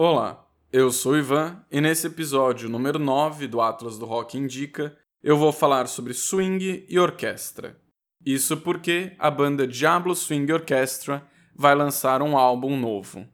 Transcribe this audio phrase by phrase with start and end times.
[0.00, 5.36] Olá, eu sou Ivan e nesse episódio número 9 do Atlas do Rock Indica, eu
[5.36, 7.76] vou falar sobre swing e orquestra.
[8.24, 13.26] Isso porque a banda Diablo Swing Orchestra vai lançar um álbum novo.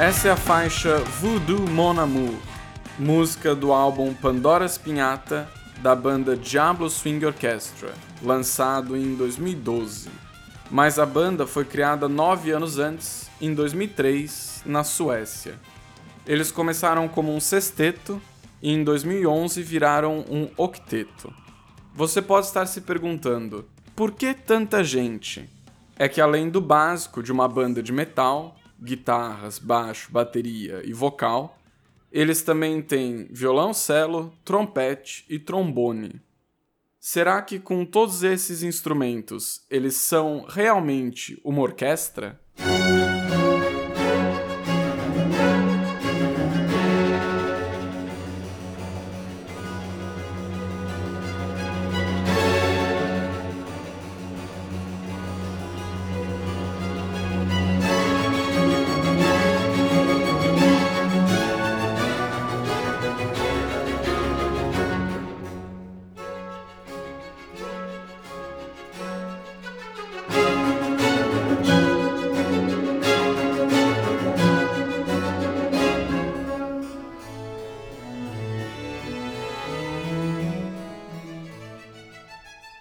[0.00, 2.36] Essa é a faixa Voodoo Mon Amour,
[2.96, 5.48] música do álbum Pandora's Pinhata
[5.82, 10.08] da banda Diablo Swing Orchestra, lançado em 2012.
[10.70, 15.58] Mas a banda foi criada nove anos antes, em 2003, na Suécia.
[16.24, 18.22] Eles começaram como um sexteto
[18.62, 21.34] e em 2011 viraram um octeto.
[21.92, 23.64] Você pode estar se perguntando,
[23.96, 25.50] por que tanta gente?
[25.98, 31.58] É que além do básico de uma banda de metal, guitarras, baixo, bateria e vocal,
[32.10, 36.20] eles também têm violoncelo, trompete e trombone.
[36.98, 42.40] Será que com todos esses instrumentos eles são realmente uma orquestra?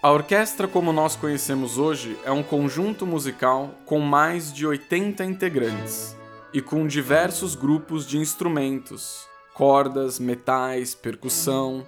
[0.08, 6.16] A orquestra como nós conhecemos hoje é um conjunto musical com mais de 80 integrantes
[6.54, 11.86] e com diversos grupos de instrumentos, cordas, metais, percussão.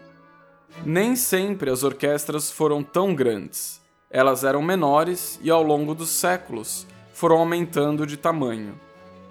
[0.85, 3.79] Nem sempre as orquestras foram tão grandes.
[4.12, 8.78] Elas eram menores e ao longo dos séculos foram aumentando de tamanho.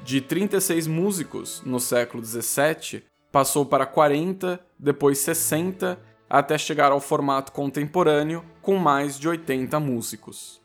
[0.03, 7.53] De 36 músicos no século 17, passou para 40, depois 60 até chegar ao formato
[7.53, 10.61] contemporâneo com mais de 80 músicos.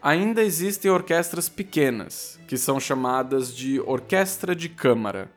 [0.00, 5.30] Ainda existem orquestras pequenas, que são chamadas de orquestra de câmara,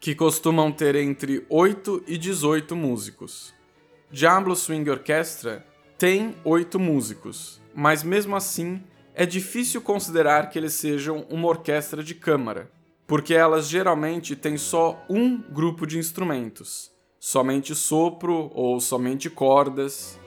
[0.00, 3.52] que costumam ter entre 8 e 18 músicos.
[4.10, 5.66] Diablo Swing Orchestra
[5.98, 8.82] tem 8 músicos, mas mesmo assim
[9.14, 12.70] é difícil considerar que eles sejam uma orquestra de câmara,
[13.06, 20.18] porque elas geralmente têm só um grupo de instrumentos, somente sopro ou somente cordas.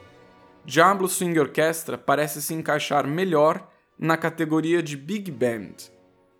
[0.65, 3.67] Diablo Swing Orchestra parece se encaixar melhor
[3.97, 5.75] na categoria de Big Band,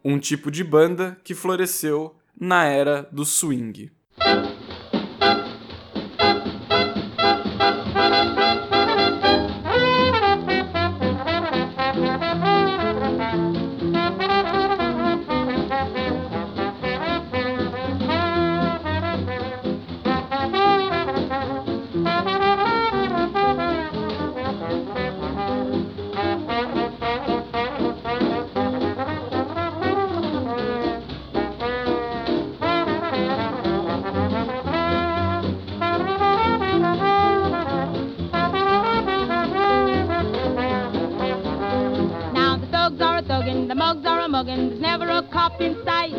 [0.03, 3.91] um tipo de banda que floresceu na era do swing.
[44.39, 46.15] Mugging, there's never a cop in sight.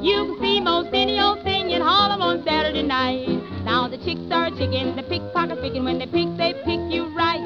[0.00, 3.28] You can see most any old thing in Harlem on Saturday night.
[3.62, 5.84] Now the chicks are chicken, the pickpockets picking.
[5.84, 7.44] When they pick, they pick you right.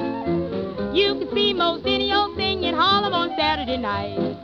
[0.95, 4.39] You can see most any old thing in Harlem on Saturday night.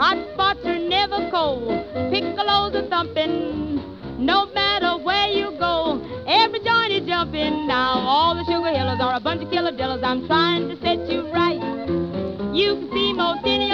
[0.00, 1.68] Hot spots are never cold,
[2.08, 3.84] piccolos are thumping.
[4.16, 7.66] No matter where you go, every joint is jumping.
[7.66, 10.02] Now all the sugar hillers are a bunch of killer dillers.
[10.02, 11.60] I'm trying to set you right.
[12.54, 13.69] You can see most any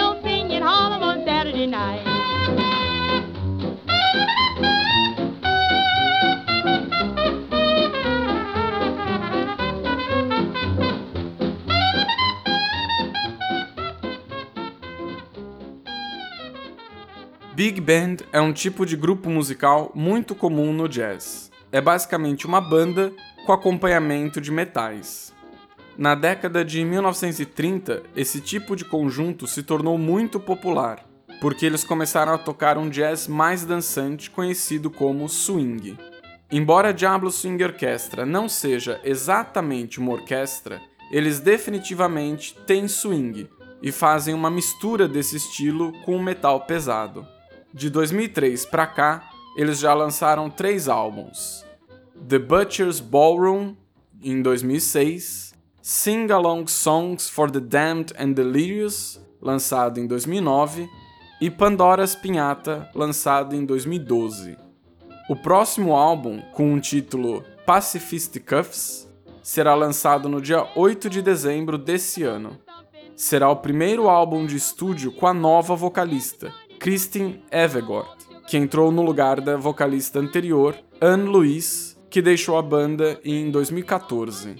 [17.67, 21.51] Big band é um tipo de grupo musical muito comum no jazz.
[21.69, 23.11] É basicamente uma banda
[23.45, 25.33] com acompanhamento de metais.
[25.97, 31.05] Na década de 1930, esse tipo de conjunto se tornou muito popular,
[31.41, 35.97] porque eles começaram a tocar um jazz mais dançante conhecido como swing.
[36.49, 40.81] Embora Diablo Swing Orchestra não seja exatamente uma orquestra,
[41.11, 43.49] eles definitivamente têm swing
[43.81, 47.27] e fazem uma mistura desse estilo com o metal pesado.
[47.73, 51.65] De 2003 para cá, eles já lançaram três álbuns:
[52.27, 53.75] The Butcher's Ballroom,
[54.21, 60.89] em 2006, Sing Along Songs for the Damned and Delirious, lançado em 2009,
[61.41, 64.57] e Pandora's Pinhata, lançado em 2012.
[65.29, 69.07] O próximo álbum, com o título Pacifist Cuffs,
[69.43, 72.57] será lançado no dia 8 de dezembro desse ano.
[73.15, 76.53] Será o primeiro álbum de estúdio com a nova vocalista,
[76.87, 78.09] Kristin Evegord,
[78.47, 84.55] que entrou no lugar da vocalista anterior, Anne Louise, que deixou a banda em 2014.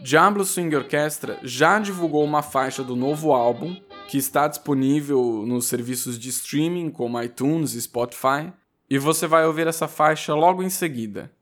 [0.00, 3.76] Diablo Swing Orchestra já divulgou uma faixa do novo álbum,
[4.06, 8.52] que está disponível nos serviços de streaming como iTunes e Spotify,
[8.88, 11.32] e você vai ouvir essa faixa logo em seguida.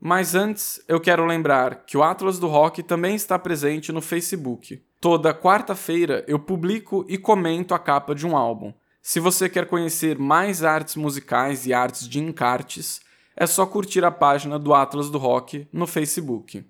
[0.00, 4.82] Mas antes, eu quero lembrar que o Atlas do Rock também está presente no Facebook.
[4.98, 8.72] Toda quarta-feira eu publico e comento a capa de um álbum.
[9.04, 13.00] Se você quer conhecer mais artes musicais e artes de encartes,
[13.36, 16.64] é só curtir a página do Atlas do Rock no Facebook.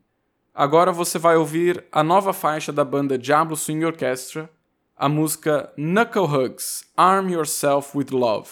[0.54, 4.50] Agora você vai ouvir a nova faixa da banda Diablo Swing Orchestra,
[4.96, 8.48] a música Knuckle Hugs Arm Yourself with Love,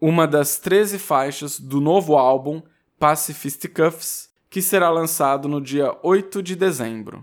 [0.00, 2.62] uma das 13 faixas do novo álbum
[2.98, 7.22] Pacifist Cuffs, que será lançado no dia 8 de dezembro.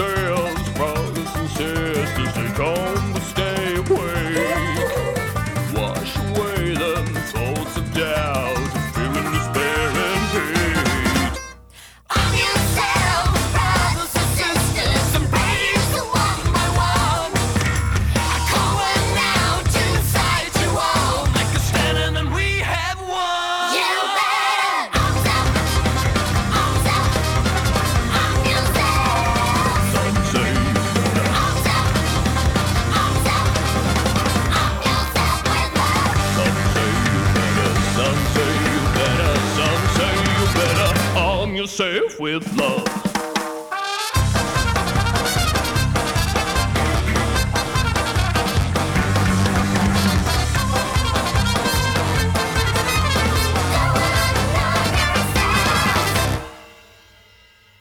[0.00, 1.18] ourselves proud
[1.60, 1.89] and.
[42.20, 42.84] With love.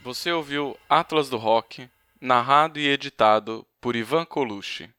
[0.02, 1.90] Você ouviu Atlas do Rock,
[2.22, 4.90] Narrado e editado por Ivan Colucci.